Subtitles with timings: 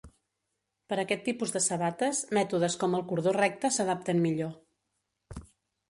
[0.93, 5.41] Per aquest tipus de sabates, mètodes com el cordó recte s'adapten millor.